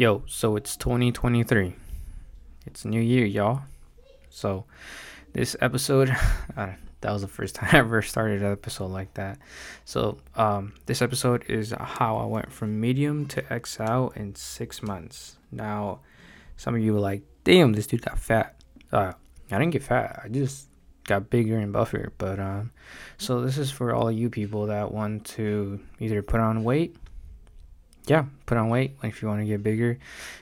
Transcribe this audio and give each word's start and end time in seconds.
Yo, 0.00 0.22
so 0.28 0.54
it's 0.54 0.76
2023. 0.76 1.74
It's 2.66 2.84
new 2.84 3.00
year, 3.00 3.26
y'all. 3.26 3.62
So, 4.30 4.64
this 5.32 5.56
episode, 5.60 6.16
uh, 6.56 6.68
that 7.00 7.12
was 7.12 7.22
the 7.22 7.26
first 7.26 7.54
time 7.56 7.70
I 7.72 7.78
ever 7.78 8.00
started 8.02 8.42
an 8.42 8.52
episode 8.52 8.92
like 8.92 9.14
that. 9.14 9.40
So, 9.84 10.18
um, 10.36 10.74
this 10.86 11.02
episode 11.02 11.46
is 11.48 11.74
how 11.76 12.16
I 12.16 12.26
went 12.26 12.52
from 12.52 12.80
medium 12.80 13.26
to 13.26 13.42
XL 13.66 14.10
in 14.14 14.36
six 14.36 14.84
months. 14.84 15.36
Now, 15.50 15.98
some 16.56 16.76
of 16.76 16.80
you 16.80 16.92
were 16.92 17.00
like, 17.00 17.22
damn, 17.42 17.72
this 17.72 17.88
dude 17.88 18.02
got 18.02 18.20
fat. 18.20 18.54
Uh, 18.92 19.14
I 19.50 19.58
didn't 19.58 19.72
get 19.72 19.82
fat, 19.82 20.20
I 20.22 20.28
just 20.28 20.68
got 21.08 21.28
bigger 21.28 21.58
and 21.58 21.72
buffer. 21.72 22.12
But, 22.18 22.38
um, 22.38 22.70
so 23.16 23.40
this 23.40 23.58
is 23.58 23.72
for 23.72 23.92
all 23.92 24.12
you 24.12 24.30
people 24.30 24.66
that 24.66 24.92
want 24.92 25.24
to 25.30 25.80
either 25.98 26.22
put 26.22 26.38
on 26.38 26.62
weight 26.62 26.94
yeah, 28.08 28.24
put 28.46 28.56
on 28.56 28.70
weight 28.70 28.96
if 29.02 29.22
you 29.22 29.28
want 29.28 29.40
to 29.40 29.46
get 29.46 29.62
bigger. 29.62 29.98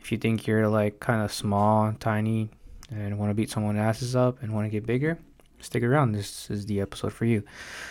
If 0.00 0.12
you 0.12 0.18
think 0.18 0.46
you're 0.46 0.68
like 0.68 1.00
kind 1.00 1.22
of 1.22 1.32
small, 1.32 1.92
tiny, 1.98 2.50
and 2.90 3.18
want 3.18 3.30
to 3.30 3.34
beat 3.34 3.50
someone's 3.50 3.78
asses 3.78 4.16
up 4.16 4.42
and 4.42 4.52
want 4.52 4.66
to 4.66 4.70
get 4.70 4.86
bigger, 4.86 5.18
stick 5.60 5.82
around. 5.82 6.12
This 6.12 6.50
is 6.50 6.66
the 6.66 6.80
episode 6.80 7.12
for 7.12 7.24
you. 7.24 7.42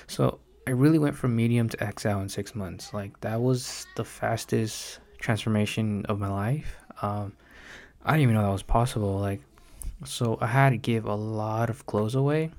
So 0.07 0.39
I 0.65 0.71
really 0.71 0.99
went 0.99 1.15
from 1.15 1.35
medium 1.35 1.69
to 1.69 1.93
XL 1.97 2.19
in 2.19 2.29
six 2.29 2.55
months. 2.55 2.93
Like 2.93 3.19
that 3.21 3.41
was 3.41 3.85
the 3.95 4.05
fastest 4.05 4.99
transformation 5.19 6.05
of 6.07 6.19
my 6.19 6.29
life. 6.29 6.77
Um, 7.01 7.33
I 8.05 8.11
didn't 8.11 8.23
even 8.23 8.35
know 8.35 8.43
that 8.43 8.51
was 8.51 8.63
possible. 8.63 9.19
Like, 9.19 9.41
so 10.05 10.37
I 10.39 10.47
had 10.47 10.69
to 10.69 10.77
give 10.77 11.05
a 11.05 11.15
lot 11.15 11.69
of 11.69 11.85
clothes 11.85 12.15
away. 12.15 12.51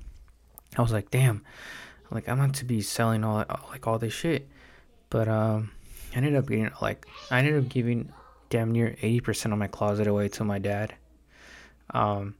I 0.77 0.81
was 0.81 0.91
like, 0.91 1.09
damn, 1.09 1.43
like 2.11 2.29
I'm 2.29 2.37
not 2.37 2.53
to 2.55 2.65
be 2.65 2.81
selling 2.81 3.23
all 3.23 3.43
like 3.71 3.87
all 3.87 3.97
this 3.97 4.13
shit, 4.13 4.47
but 5.09 5.27
um 5.27 5.71
I 6.13 6.17
ended 6.17 6.35
up 6.35 6.47
getting 6.47 6.69
like 6.81 7.07
I 7.31 7.39
ended 7.39 7.57
up 7.57 7.69
giving 7.69 8.11
damn 8.49 8.71
near 8.71 8.95
eighty 9.01 9.19
percent 9.19 9.53
of 9.53 9.59
my 9.59 9.67
closet 9.67 10.07
away 10.07 10.29
to 10.29 10.43
my 10.43 10.59
dad. 10.59 10.95
Um, 11.91 12.35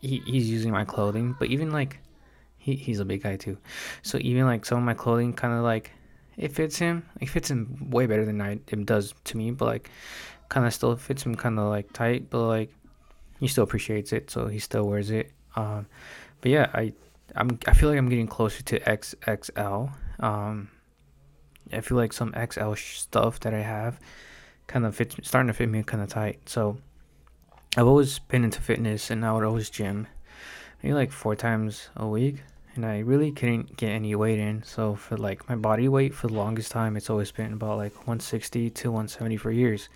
he 0.00 0.22
he's 0.26 0.48
using 0.48 0.72
my 0.72 0.84
clothing, 0.84 1.34
but 1.38 1.48
even 1.48 1.70
like 1.70 1.98
he 2.58 2.74
he's 2.74 3.00
a 3.00 3.04
big 3.04 3.22
guy 3.22 3.36
too, 3.36 3.56
so 4.02 4.18
even 4.20 4.46
like 4.46 4.64
some 4.64 4.78
of 4.78 4.84
my 4.84 4.94
clothing 4.94 5.32
kind 5.32 5.54
of 5.54 5.62
like 5.62 5.92
it 6.36 6.52
fits 6.52 6.78
him. 6.78 7.04
It 7.20 7.28
fits 7.28 7.50
him 7.50 7.88
way 7.90 8.06
better 8.06 8.24
than 8.24 8.40
I 8.40 8.52
it 8.52 8.86
does 8.86 9.14
to 9.24 9.36
me, 9.36 9.50
but 9.50 9.66
like 9.66 9.90
kind 10.48 10.66
of 10.66 10.74
still 10.74 10.96
fits 10.96 11.24
him 11.24 11.34
kind 11.34 11.58
of 11.58 11.68
like 11.68 11.92
tight, 11.92 12.30
but 12.30 12.46
like 12.46 12.70
he 13.38 13.48
still 13.48 13.64
appreciates 13.64 14.12
it, 14.12 14.30
so 14.30 14.46
he 14.46 14.58
still 14.58 14.86
wears 14.86 15.10
it. 15.10 15.30
Um, 15.56 15.86
but 16.40 16.50
yeah, 16.50 16.70
I 16.74 16.92
I'm 17.34 17.58
I 17.66 17.74
feel 17.74 17.88
like 17.88 17.98
I'm 17.98 18.08
getting 18.08 18.26
closer 18.26 18.62
to 18.62 18.80
XXL. 18.80 19.92
Um, 20.18 20.70
I 21.72 21.80
feel 21.80 21.96
like 21.96 22.12
some 22.12 22.34
XL 22.34 22.74
stuff 22.74 23.40
that 23.40 23.54
I 23.54 23.60
have 23.60 23.98
kind 24.66 24.86
of 24.86 24.94
fits, 24.94 25.16
starting 25.22 25.48
to 25.48 25.52
fit 25.52 25.68
me 25.68 25.82
kind 25.82 26.02
of 26.02 26.08
tight. 26.08 26.48
So 26.48 26.78
I've 27.76 27.86
always 27.86 28.18
been 28.18 28.44
into 28.44 28.60
fitness 28.60 29.10
and 29.10 29.24
I 29.24 29.32
would 29.32 29.44
always 29.44 29.70
gym, 29.70 30.06
maybe 30.82 30.94
like 30.94 31.12
four 31.12 31.36
times 31.36 31.88
a 31.96 32.06
week. 32.06 32.42
And 32.76 32.86
I 32.86 33.00
really 33.00 33.32
couldn't 33.32 33.76
get 33.76 33.90
any 33.90 34.14
weight 34.14 34.38
in. 34.38 34.62
So 34.62 34.94
for 34.94 35.16
like 35.16 35.48
my 35.48 35.56
body 35.56 35.88
weight 35.88 36.14
for 36.14 36.28
the 36.28 36.34
longest 36.34 36.70
time, 36.70 36.96
it's 36.96 37.10
always 37.10 37.32
been 37.32 37.52
about 37.52 37.78
like 37.78 37.94
160 37.94 38.70
to 38.70 38.90
170 38.90 39.36
for 39.36 39.50
years. 39.50 39.88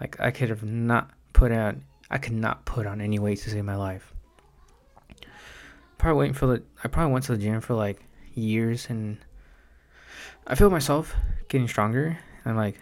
Like 0.00 0.18
I 0.18 0.30
could 0.30 0.48
have 0.48 0.64
not 0.64 1.10
put 1.34 1.52
on, 1.52 1.84
I 2.10 2.18
could 2.18 2.32
not 2.32 2.64
put 2.64 2.86
on 2.86 3.00
any 3.00 3.18
weight 3.18 3.40
to 3.40 3.50
save 3.50 3.64
my 3.64 3.76
life. 3.76 4.14
Probably 5.98 6.18
waiting 6.18 6.34
for 6.34 6.46
the, 6.46 6.62
I 6.82 6.88
probably 6.88 7.12
went 7.12 7.26
to 7.26 7.32
the 7.32 7.42
gym 7.42 7.60
for 7.60 7.74
like 7.74 8.02
years 8.34 8.86
and 8.88 9.18
I 10.50 10.54
feel 10.54 10.70
myself 10.70 11.14
getting 11.48 11.68
stronger, 11.68 12.18
and 12.46 12.56
like, 12.56 12.80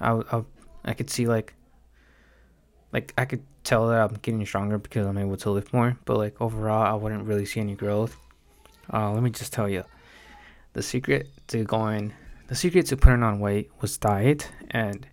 I 0.00 0.20
I 0.32 0.44
I 0.84 0.94
could 0.94 1.10
see 1.10 1.26
like, 1.28 1.54
like 2.92 3.14
I 3.16 3.24
could 3.24 3.44
tell 3.62 3.86
that 3.86 4.00
I'm 4.00 4.18
getting 4.20 4.44
stronger 4.44 4.78
because 4.78 5.06
I'm 5.06 5.16
able 5.16 5.36
to 5.36 5.50
lift 5.50 5.72
more. 5.72 5.96
But 6.06 6.16
like 6.16 6.40
overall, 6.40 6.82
I 6.82 6.94
wouldn't 6.94 7.24
really 7.24 7.46
see 7.46 7.60
any 7.60 7.76
growth. 7.76 8.16
Uh, 8.92 9.12
let 9.12 9.22
me 9.22 9.30
just 9.30 9.52
tell 9.52 9.68
you, 9.68 9.84
the 10.72 10.82
secret 10.82 11.28
to 11.48 11.62
going, 11.62 12.12
the 12.48 12.56
secret 12.56 12.86
to 12.86 12.96
putting 12.96 13.22
on 13.22 13.38
weight 13.38 13.70
was 13.80 13.96
diet, 13.96 14.50
and 14.72 15.06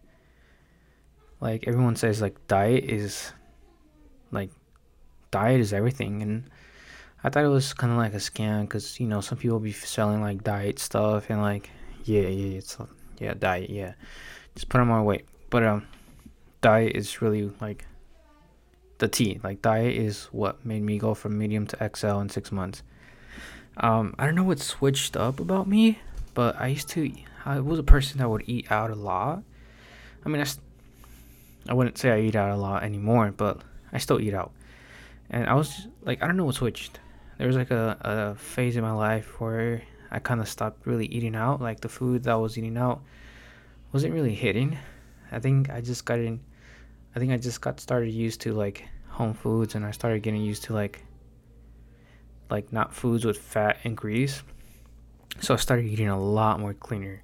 like 1.40 1.68
everyone 1.68 1.96
says, 1.96 2.20
like 2.20 2.36
diet 2.48 2.84
is, 2.84 3.32
like, 4.32 4.50
diet 5.30 5.60
is 5.62 5.72
everything, 5.72 6.24
and 6.24 6.50
I 7.24 7.30
thought 7.30 7.46
it 7.46 7.50
was 7.50 7.76
kind 7.76 7.92
of 7.92 8.00
like 8.00 8.16
a 8.16 8.18
scam 8.18 8.62
because 8.62 9.00
you 9.00 9.06
know 9.06 9.22
some 9.22 9.38
people 9.38 9.60
be 9.60 9.72
selling 9.72 10.22
like 10.22 10.44
diet 10.44 10.80
stuff 10.80 11.30
and 11.30 11.44
like 11.44 11.70
yeah, 12.06 12.28
yeah, 12.28 12.58
it's 12.58 12.78
yeah, 13.20 13.34
diet, 13.34 13.70
yeah. 13.70 13.94
Just 14.56 14.70
put 14.70 14.82
on 14.82 14.88
more 14.88 15.04
weight. 15.04 15.26
But 15.50 15.64
um 15.64 15.88
diet 16.62 16.96
is 16.96 17.22
really 17.22 17.52
like 17.60 17.86
the 19.00 19.08
T. 19.08 19.40
Like 19.44 19.62
diet 19.62 19.96
is 19.96 20.26
what 20.32 20.66
made 20.66 20.84
me 20.84 20.98
go 20.98 21.14
from 21.14 21.38
medium 21.38 21.68
to 21.68 21.92
XL 21.96 22.20
in 22.20 22.30
six 22.30 22.52
months. 22.52 22.84
Um, 23.78 24.14
I 24.20 24.26
don't 24.26 24.36
know 24.36 24.44
what 24.44 24.60
switched 24.60 25.18
up 25.18 25.40
about 25.40 25.68
me, 25.68 26.00
but 26.34 26.60
I 26.60 26.68
used 26.68 26.90
to. 26.90 27.12
I 27.46 27.60
was 27.60 27.80
a 27.80 27.84
person 27.84 28.20
that 28.20 28.30
would 28.30 28.44
eat 28.48 28.72
out 28.72 28.92
a 28.92 28.96
lot. 28.96 29.44
I 30.24 30.30
mean, 30.30 30.42
I, 30.42 30.46
I 31.68 31.74
wouldn't 31.74 31.98
say 31.98 32.12
I 32.12 32.20
eat 32.20 32.36
out 32.36 32.52
a 32.52 32.56
lot 32.56 32.84
anymore, 32.84 33.34
but 33.36 33.62
I 33.92 33.98
still 33.98 34.20
eat 34.20 34.34
out. 34.34 34.52
And 35.30 35.48
I 35.48 35.56
was 35.56 35.88
like, 36.04 36.22
I 36.22 36.28
don't 36.28 36.38
know 36.38 36.46
what 36.46 36.56
switched. 36.56 37.00
There 37.38 37.48
was 37.48 37.56
like 37.56 37.72
a, 37.72 37.98
a 38.02 38.36
phase 38.36 38.76
in 38.76 38.84
my 38.84 38.92
life 38.92 39.40
where 39.42 39.82
I 40.12 40.20
kind 40.20 40.42
of 40.42 40.50
stopped 40.50 40.86
really 40.86 41.06
eating 41.08 41.36
out. 41.36 41.62
Like 41.62 41.80
the 41.80 41.90
food 41.90 42.24
that 42.24 42.32
I 42.32 42.36
was 42.36 42.58
eating 42.58 42.78
out 42.78 43.02
wasn't 43.92 44.14
really 44.14 44.36
hitting. 44.36 44.78
I 45.32 45.40
think 45.40 45.70
I 45.70 45.82
just 45.82 46.06
got 46.06 46.20
in. 46.20 46.42
I 47.16 47.20
think 47.20 47.32
I 47.32 47.38
just 47.38 47.62
got 47.62 47.80
started 47.80 48.12
used 48.12 48.42
to 48.42 48.54
like 48.54 48.86
home 49.08 49.34
foods, 49.34 49.76
and 49.76 49.86
I 49.86 49.92
started 49.92 50.22
getting 50.24 50.42
used 50.42 50.64
to 50.66 50.74
like 50.74 51.04
like 52.50 52.74
not 52.74 52.94
foods 52.94 53.26
with 53.26 53.38
fat 53.38 53.78
and 53.84 53.96
grease. 53.96 54.44
So 55.40 55.54
I 55.54 55.58
started 55.58 55.86
eating 55.86 56.10
a 56.10 56.22
lot 56.22 56.60
more 56.60 56.74
cleaner. 56.74 57.24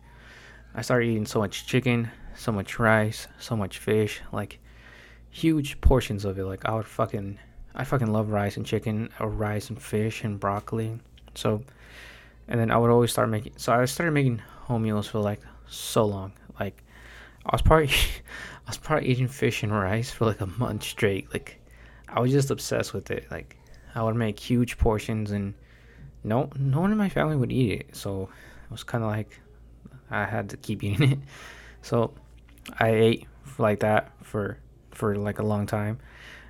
I 0.74 0.82
started 0.82 1.08
eating 1.08 1.26
so 1.26 1.40
much 1.40 1.68
chicken, 1.68 2.10
so 2.36 2.52
much 2.52 2.80
rice, 2.80 3.28
so 3.38 3.56
much 3.56 3.80
fish, 3.80 4.22
like 4.32 4.60
huge 5.30 5.82
portions 5.82 6.24
of 6.24 6.40
it. 6.40 6.46
Like 6.46 6.66
I 6.66 6.74
would 6.74 6.86
fucking 6.86 7.40
I 7.76 7.84
fucking 7.84 8.12
love 8.12 8.30
rice 8.30 8.58
and 8.58 8.66
chicken 8.66 9.10
or 9.20 9.30
rice 9.30 9.70
and 9.70 9.82
fish 9.82 10.24
and 10.24 10.40
broccoli. 10.40 11.00
So 11.36 11.62
and 12.48 12.60
then 12.60 12.72
I 12.72 12.78
would 12.78 12.90
always 12.90 13.12
start 13.12 13.30
making. 13.30 13.54
So 13.58 13.74
I 13.74 13.86
started 13.86 14.12
making 14.12 14.40
home 14.40 14.84
meals 14.84 15.08
for 15.08 15.20
like 15.20 15.42
so 15.68 16.06
long. 16.06 16.34
Like 16.60 16.84
I 17.46 17.50
was 17.52 17.62
probably 17.62 17.88
I 18.68 18.70
was 18.70 18.78
probably 18.78 19.08
eating 19.08 19.28
fish 19.28 19.64
and 19.64 19.72
rice 19.72 20.12
for 20.12 20.26
like 20.26 20.42
a 20.42 20.48
month 20.48 20.84
straight. 20.84 21.32
Like 21.34 21.60
I 22.08 22.20
was 22.20 22.32
just 22.32 22.52
obsessed 22.52 22.94
with 22.94 23.12
it. 23.12 23.30
Like 23.30 23.58
I 23.96 24.04
would 24.04 24.16
make 24.16 24.40
huge 24.40 24.78
portions 24.78 25.32
and 25.32 25.54
no 26.24 26.50
no 26.58 26.82
one 26.82 26.92
in 26.92 26.98
my 26.98 27.10
family 27.10 27.36
would 27.36 27.52
eat 27.52 27.72
it. 27.82 27.96
So 27.96 28.30
it 28.66 28.72
was 28.72 28.84
kind 28.84 29.04
of 29.04 29.10
like 29.10 29.40
I 30.10 30.26
had 30.26 30.50
to 30.50 30.58
keep 30.58 30.84
eating 30.84 31.12
it. 31.12 31.20
So 31.82 32.14
I 32.80 32.90
ate 32.90 33.28
like 33.58 33.80
that 33.80 34.12
for 34.24 34.58
for 34.92 35.16
like 35.16 35.40
a 35.40 35.44
long 35.44 35.66
time 35.66 36.00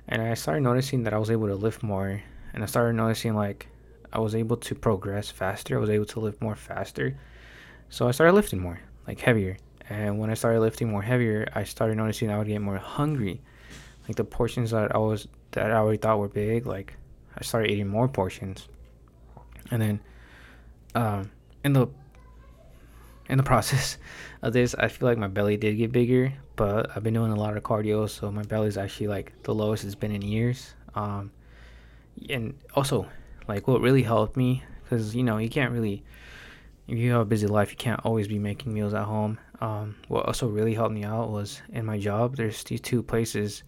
and 0.08 0.22
I 0.22 0.34
started 0.34 0.62
noticing 0.62 1.04
that 1.04 1.12
I 1.12 1.18
was 1.18 1.30
able 1.30 1.48
to 1.48 1.54
lift 1.54 1.82
more 1.82 2.22
and 2.54 2.62
I 2.62 2.66
started 2.66 2.94
noticing 2.94 3.34
like 3.34 3.68
I 4.12 4.20
was 4.20 4.34
able 4.34 4.56
to 4.56 4.74
progress 4.74 5.30
faster. 5.30 5.76
I 5.76 5.80
was 5.80 5.90
able 5.90 6.06
to 6.06 6.20
lift 6.20 6.40
more 6.40 6.56
faster. 6.56 7.16
So 7.90 8.08
I 8.08 8.10
started 8.10 8.34
lifting 8.34 8.60
more, 8.60 8.80
like 9.06 9.20
heavier. 9.20 9.56
And 9.88 10.18
when 10.18 10.30
I 10.30 10.34
started 10.34 10.60
lifting 10.60 10.90
more 10.90 11.02
heavier, 11.02 11.48
I 11.54 11.64
started 11.64 11.96
noticing 11.96 12.30
I 12.30 12.38
would 12.38 12.46
get 12.46 12.60
more 12.60 12.76
hungry. 12.76 13.40
Like 14.06 14.16
the 14.16 14.24
portions 14.24 14.70
that 14.70 14.94
I 14.94 14.98
was 14.98 15.28
that 15.52 15.70
I 15.70 15.74
already 15.74 15.98
thought 15.98 16.18
were 16.18 16.28
big, 16.28 16.66
like 16.66 16.94
I 17.36 17.42
started 17.42 17.70
eating 17.70 17.88
more 17.88 18.08
portions. 18.08 18.68
And 19.70 19.80
then 19.80 20.00
um 20.94 21.30
in 21.64 21.72
the 21.72 21.88
in 23.28 23.36
the 23.36 23.44
process 23.52 23.98
of 24.42 24.52
this, 24.52 24.74
I 24.74 24.88
feel 24.88 25.08
like 25.08 25.18
my 25.18 25.28
belly 25.28 25.56
did 25.56 25.76
get 25.76 25.92
bigger, 25.92 26.32
but 26.56 26.90
I've 26.94 27.02
been 27.02 27.14
doing 27.14 27.32
a 27.32 27.36
lot 27.36 27.56
of 27.56 27.62
cardio, 27.62 28.08
so 28.08 28.30
my 28.30 28.42
belly 28.42 28.68
is 28.68 28.78
actually 28.78 29.08
like 29.08 29.32
the 29.42 29.54
lowest 29.54 29.84
it's 29.84 29.94
been 29.94 30.12
in 30.12 30.22
years. 30.22 30.74
Um, 30.94 31.30
and 32.28 32.54
also, 32.74 33.06
like 33.48 33.66
what 33.66 33.80
really 33.80 34.02
helped 34.02 34.36
me, 34.36 34.62
because 34.84 35.16
you 35.16 35.22
know 35.22 35.38
you 35.38 35.48
can't 35.48 35.72
really, 35.72 36.04
if 36.86 36.98
you 36.98 37.12
have 37.12 37.22
a 37.22 37.24
busy 37.24 37.46
life, 37.46 37.70
you 37.70 37.76
can't 37.76 38.04
always 38.04 38.28
be 38.28 38.38
making 38.38 38.72
meals 38.72 38.94
at 38.94 39.04
home. 39.04 39.38
Um, 39.60 39.96
what 40.06 40.26
also 40.26 40.46
really 40.46 40.74
helped 40.74 40.94
me 40.94 41.04
out 41.04 41.30
was 41.30 41.60
in 41.72 41.84
my 41.84 41.98
job. 41.98 42.36
There's 42.36 42.62
these 42.64 42.80
two 42.80 43.02
places 43.02 43.64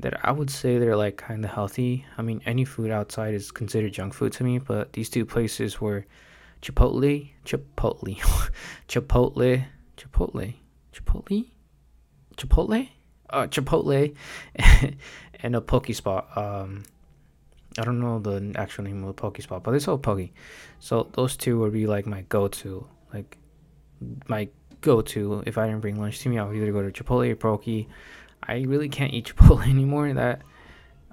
that 0.00 0.24
I 0.24 0.32
would 0.32 0.50
say 0.50 0.78
they're 0.78 0.96
like 0.96 1.16
kind 1.16 1.44
of 1.44 1.50
healthy. 1.50 2.04
I 2.16 2.22
mean, 2.22 2.40
any 2.44 2.64
food 2.64 2.90
outside 2.90 3.34
is 3.34 3.50
considered 3.50 3.92
junk 3.92 4.14
food 4.14 4.32
to 4.34 4.44
me, 4.44 4.58
but 4.58 4.92
these 4.92 5.08
two 5.08 5.24
places 5.24 5.80
were 5.80 6.04
Chipotle, 6.62 7.30
Chipotle, 7.44 8.18
Chipotle, 8.88 9.64
Chipotle, 9.96 10.54
Chipotle, 10.92 11.46
Chipotle, 12.36 12.88
uh, 13.30 13.46
Chipotle, 13.46 14.14
and 15.42 15.56
a 15.56 15.60
Poke 15.60 15.92
Spot. 15.94 16.28
Um, 16.36 16.84
I 17.78 17.84
don't 17.84 18.00
know 18.00 18.18
the 18.18 18.52
actual 18.56 18.84
name 18.84 19.02
of 19.02 19.06
the 19.06 19.12
Poke 19.14 19.40
Spot, 19.40 19.62
but 19.62 19.74
it's 19.74 19.86
all 19.86 19.98
Poke. 19.98 20.30
So 20.80 21.08
those 21.12 21.36
two 21.36 21.58
would 21.60 21.72
be 21.72 21.86
like 21.86 22.06
my 22.06 22.22
go-to, 22.22 22.86
like 23.14 23.38
my 24.26 24.48
go-to. 24.80 25.42
If 25.46 25.58
I 25.58 25.66
didn't 25.66 25.80
bring 25.80 26.00
lunch 26.00 26.20
to 26.20 26.28
me, 26.28 26.38
I 26.38 26.44
would 26.44 26.56
either 26.56 26.72
go 26.72 26.88
to 26.88 26.90
Chipotle 26.90 27.30
or 27.30 27.36
Poke. 27.36 27.86
I 28.42 28.62
really 28.62 28.88
can't 28.88 29.12
eat 29.12 29.26
Chipotle 29.36 29.66
anymore. 29.66 30.12
That 30.12 30.42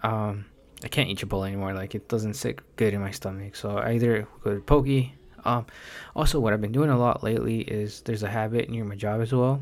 um, 0.03 0.45
I 0.83 0.87
can't 0.87 1.09
eat 1.09 1.19
Chipotle 1.19 1.47
anymore. 1.47 1.73
Like 1.73 1.95
it 1.95 2.07
doesn't 2.09 2.33
sit 2.33 2.59
good 2.75 2.93
in 2.93 3.01
my 3.01 3.11
stomach. 3.11 3.55
So 3.55 3.77
I 3.77 3.93
either 3.93 4.27
go 4.43 4.55
to 4.55 4.61
Poke. 4.61 5.11
Um, 5.43 5.67
also, 6.15 6.39
what 6.39 6.53
I've 6.53 6.61
been 6.61 6.71
doing 6.71 6.89
a 6.89 6.97
lot 6.97 7.23
lately 7.23 7.59
is 7.59 8.01
there's 8.01 8.23
a 8.23 8.27
Habit 8.27 8.69
near 8.69 8.83
my 8.83 8.95
job 8.95 9.21
as 9.21 9.31
well. 9.31 9.61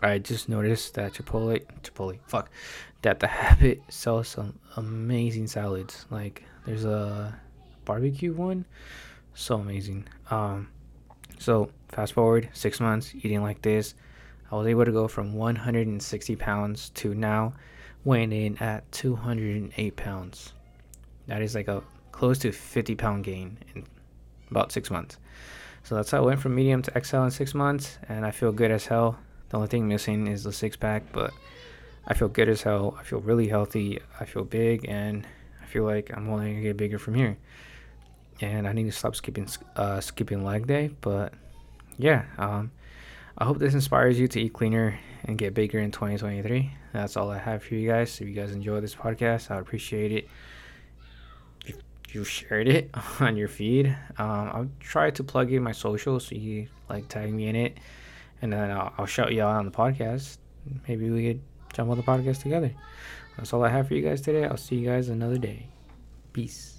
I 0.00 0.18
just 0.18 0.48
noticed 0.48 0.94
that 0.94 1.14
Chipotle, 1.14 1.60
Chipotle, 1.82 2.18
fuck, 2.26 2.50
that 3.02 3.20
the 3.20 3.26
Habit 3.40 3.82
sells 3.88 4.28
some 4.28 4.58
amazing 4.76 5.46
salads. 5.46 6.06
Like 6.10 6.44
there's 6.66 6.84
a 6.84 7.38
barbecue 7.84 8.32
one, 8.32 8.64
so 9.34 9.56
amazing. 9.56 10.06
Um, 10.30 10.68
so 11.38 11.70
fast 11.88 12.12
forward 12.12 12.48
six 12.52 12.80
months 12.80 13.14
eating 13.14 13.42
like 13.42 13.62
this, 13.62 13.94
I 14.50 14.56
was 14.56 14.66
able 14.66 14.84
to 14.84 14.92
go 14.92 15.08
from 15.08 15.34
160 15.34 16.36
pounds 16.36 16.90
to 16.90 17.14
now 17.14 17.54
weighing 18.04 18.32
in 18.32 18.56
at 18.58 18.90
208 18.92 19.96
pounds. 19.96 20.52
That 21.26 21.42
is 21.42 21.54
like 21.54 21.68
a 21.68 21.82
close 22.12 22.38
to 22.38 22.52
50 22.52 22.94
pound 22.94 23.24
gain 23.24 23.58
in 23.74 23.84
about 24.50 24.72
six 24.72 24.90
months. 24.90 25.18
So 25.84 25.94
that's 25.94 26.10
how 26.10 26.18
I 26.18 26.20
went 26.22 26.40
from 26.40 26.54
medium 26.54 26.82
to 26.82 27.02
XL 27.02 27.22
in 27.24 27.30
six 27.30 27.54
months, 27.54 27.98
and 28.08 28.26
I 28.26 28.30
feel 28.30 28.52
good 28.52 28.70
as 28.70 28.86
hell. 28.86 29.18
The 29.48 29.56
only 29.56 29.68
thing 29.68 29.88
missing 29.88 30.26
is 30.26 30.44
the 30.44 30.52
six 30.52 30.76
pack, 30.76 31.04
but 31.12 31.32
I 32.08 32.14
feel 32.14 32.28
good 32.28 32.48
as 32.48 32.62
hell. 32.62 32.96
I 32.98 33.02
feel 33.04 33.20
really 33.20 33.48
healthy. 33.48 34.00
I 34.18 34.24
feel 34.24 34.42
big, 34.42 34.86
and 34.88 35.26
I 35.62 35.66
feel 35.66 35.84
like 35.84 36.10
I'm 36.16 36.28
only 36.30 36.50
gonna 36.50 36.62
get 36.62 36.76
bigger 36.78 36.98
from 36.98 37.14
here. 37.14 37.36
And 38.40 38.66
I 38.66 38.72
need 38.72 38.84
to 38.84 38.92
stop 38.92 39.14
skipping 39.14 39.46
uh, 39.76 40.00
skipping 40.00 40.42
leg 40.42 40.66
day, 40.66 40.90
but 41.02 41.34
yeah. 41.98 42.24
Um, 42.38 42.70
I 43.36 43.44
hope 43.44 43.58
this 43.58 43.74
inspires 43.74 44.18
you 44.18 44.26
to 44.28 44.40
eat 44.40 44.52
cleaner 44.54 44.98
and 45.24 45.36
get 45.36 45.54
bigger 45.54 45.78
in 45.78 45.92
2023. 45.92 46.72
That's 46.92 47.16
all 47.16 47.30
I 47.30 47.38
have 47.38 47.62
for 47.62 47.74
you 47.74 47.88
guys. 47.88 48.20
If 48.20 48.26
you 48.26 48.34
guys 48.34 48.52
enjoy 48.52 48.80
this 48.80 48.94
podcast, 48.94 49.50
I 49.50 49.58
appreciate 49.58 50.10
it. 50.10 50.28
If 51.66 51.76
you 52.14 52.24
shared 52.24 52.68
it 52.68 52.90
on 53.20 53.36
your 53.36 53.48
feed, 53.48 53.86
um, 54.16 54.50
I'll 54.52 54.70
try 54.80 55.10
to 55.10 55.22
plug 55.22 55.52
in 55.52 55.62
my 55.62 55.72
socials 55.72 56.28
so 56.28 56.36
you 56.36 56.68
like 56.88 57.08
tag 57.08 57.32
me 57.32 57.48
in 57.48 57.54
it 57.54 57.76
and 58.40 58.52
then 58.52 58.70
I'll, 58.70 58.92
I'll 58.98 59.06
shout 59.06 59.32
you 59.32 59.42
out 59.42 59.56
on 59.56 59.66
the 59.66 59.70
podcast. 59.70 60.38
Maybe 60.88 61.10
we 61.10 61.28
could 61.28 61.40
jump 61.72 61.90
on 61.90 61.96
the 61.96 62.02
podcast 62.02 62.42
together. 62.42 62.72
That's 63.36 63.52
all 63.52 63.64
I 63.64 63.68
have 63.68 63.88
for 63.88 63.94
you 63.94 64.02
guys 64.02 64.20
today. 64.20 64.44
I'll 64.44 64.56
see 64.56 64.76
you 64.76 64.88
guys 64.88 65.08
another 65.08 65.38
day. 65.38 65.68
Peace. 66.32 66.77